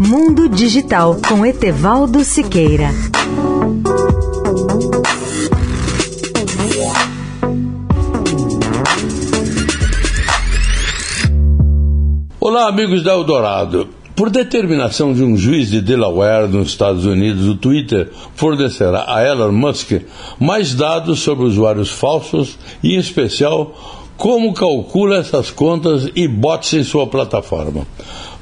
Mundo 0.00 0.48
Digital 0.48 1.16
com 1.28 1.44
Etevaldo 1.44 2.22
Siqueira. 2.22 2.90
Olá, 12.38 12.68
amigos 12.68 13.02
da 13.02 13.10
Eldorado. 13.10 13.88
Por 14.14 14.30
determinação 14.30 15.12
de 15.12 15.24
um 15.24 15.36
juiz 15.36 15.68
de 15.68 15.80
Delaware, 15.80 16.46
nos 16.46 16.68
Estados 16.68 17.04
Unidos, 17.04 17.48
o 17.48 17.56
Twitter 17.56 18.08
fornecerá 18.36 19.04
a 19.08 19.26
Elon 19.26 19.50
Musk 19.50 20.00
mais 20.38 20.76
dados 20.76 21.18
sobre 21.18 21.44
usuários 21.44 21.90
falsos 21.90 22.56
e, 22.84 22.94
em 22.94 22.98
especial, 22.98 23.74
como 24.18 24.52
calcula 24.52 25.18
essas 25.18 25.52
contas 25.52 26.10
e 26.14 26.26
bots 26.26 26.74
em 26.74 26.82
sua 26.82 27.06
plataforma. 27.06 27.86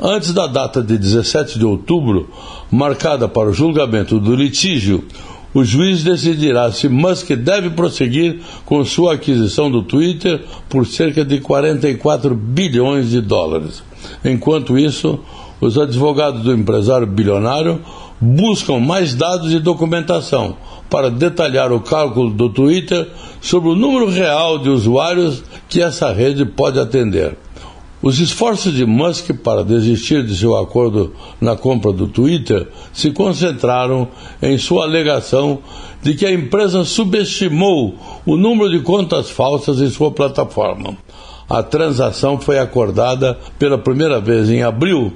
Antes 0.01 0.33
da 0.33 0.47
data 0.47 0.83
de 0.83 0.97
17 0.97 1.59
de 1.59 1.67
outubro, 1.67 2.31
marcada 2.71 3.29
para 3.29 3.51
o 3.51 3.53
julgamento 3.53 4.19
do 4.19 4.35
litígio, 4.35 5.05
o 5.53 5.63
juiz 5.63 6.03
decidirá 6.03 6.73
se 6.73 6.89
Musk 6.89 7.31
deve 7.33 7.71
prosseguir 7.71 8.41
com 8.65 8.85
sua 8.87 9.15
aquisição 9.15 9.71
do 9.71 9.83
Twitter 9.83 10.43
por 10.69 10.87
cerca 10.87 11.25
de 11.25 11.41
44 11.41 12.35
bilhões 12.35 13.11
de 13.11 13.21
dólares. 13.21 13.83
Enquanto 14.25 14.79
isso, 14.79 15.21
os 15.61 15.79
advogados 15.79 16.43
do 16.43 16.55
empresário 16.55 17.07
bilionário 17.07 17.81
buscam 18.21 18.79
mais 18.79 19.15
dados 19.15 19.53
e 19.53 19.59
documentação 19.59 20.57
para 20.89 21.11
detalhar 21.11 21.73
o 21.73 21.81
cálculo 21.81 22.31
do 22.31 22.49
Twitter 22.49 23.09
sobre 23.41 23.71
o 23.71 23.75
número 23.75 24.09
real 24.09 24.59
de 24.59 24.69
usuários 24.69 25.43
que 25.69 25.83
essa 25.83 26.13
rede 26.13 26.45
pode 26.45 26.79
atender. 26.79 27.37
Os 28.03 28.21
esforços 28.21 28.75
de 28.75 28.85
Musk 28.85 29.31
para 29.43 29.65
desistir 29.65 30.23
de 30.23 30.37
seu 30.37 30.55
acordo 30.57 31.13
na 31.41 31.57
compra 31.57 31.93
do 31.93 32.07
Twitter 32.07 32.69
se 32.93 33.11
concentraram 33.11 34.09
em 34.41 34.59
sua 34.59 34.85
alegação 34.85 35.61
de 36.03 36.15
que 36.15 36.27
a 36.27 36.33
empresa 36.33 36.85
subestimou 36.85 37.97
o 38.25 38.37
número 38.37 38.71
de 38.71 38.81
contas 38.81 39.31
falsas 39.31 39.81
em 39.81 39.89
sua 39.89 40.11
plataforma. 40.11 40.97
A 41.49 41.63
transação 41.63 42.39
foi 42.39 42.59
acordada 42.59 43.39
pela 43.59 43.79
primeira 43.79 44.21
vez 44.21 44.51
em 44.51 44.63
abril, 44.63 45.13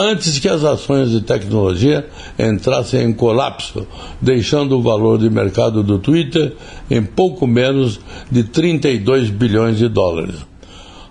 antes 0.00 0.38
que 0.38 0.48
as 0.48 0.64
ações 0.64 1.10
de 1.10 1.20
tecnologia 1.20 2.08
entrassem 2.38 3.02
em 3.02 3.12
colapso, 3.12 3.86
deixando 4.18 4.78
o 4.78 4.82
valor 4.82 5.18
de 5.18 5.28
mercado 5.28 5.82
do 5.82 5.98
Twitter 5.98 6.54
em 6.90 7.02
pouco 7.02 7.46
menos 7.46 8.00
de 8.30 8.44
32 8.44 9.28
bilhões 9.28 9.76
de 9.76 9.88
dólares. 9.88 10.36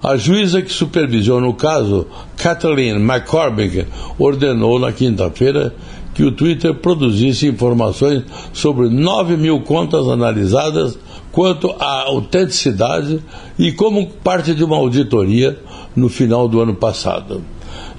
A 0.01 0.17
juíza 0.17 0.61
que 0.61 0.73
supervisionou 0.73 1.51
o 1.51 1.53
caso, 1.53 2.07
Kathleen 2.35 2.95
McCormick, 2.95 3.85
ordenou 4.17 4.79
na 4.79 4.91
quinta-feira 4.91 5.75
que 6.15 6.23
o 6.23 6.31
Twitter 6.31 6.73
produzisse 6.73 7.47
informações 7.47 8.23
sobre 8.51 8.89
9 8.89 9.37
mil 9.37 9.61
contas 9.61 10.07
analisadas 10.07 10.97
quanto 11.31 11.69
à 11.79 12.07
autenticidade 12.07 13.21
e 13.57 13.71
como 13.71 14.07
parte 14.07 14.55
de 14.55 14.63
uma 14.63 14.77
auditoria 14.77 15.59
no 15.95 16.09
final 16.09 16.47
do 16.47 16.59
ano 16.59 16.73
passado. 16.73 17.43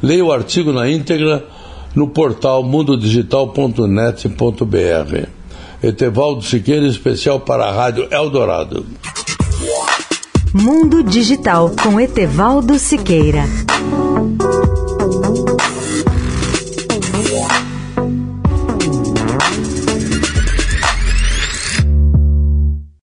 Leia 0.03 0.25
o 0.25 0.33
artigo 0.33 0.73
na 0.73 0.91
íntegra 0.91 1.47
no 1.95 2.09
portal 2.09 2.63
mundodigital.net.br. 2.63 5.29
Etevaldo 5.83 6.43
Siqueira, 6.43 6.87
especial 6.87 7.41
para 7.41 7.67
a 7.67 7.73
Rádio 7.73 8.07
Eldorado. 8.11 8.87
Mundo 10.53 11.03
Digital 11.03 11.73
com 11.83 11.99
Etevaldo 12.01 12.79
Siqueira. 12.79 13.45